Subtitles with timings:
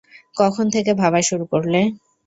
[0.35, 1.79] কখন থেকে ভাবা শুরু করলে?